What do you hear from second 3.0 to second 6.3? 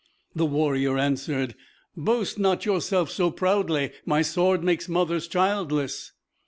so proudly. My sword makes mothers childless."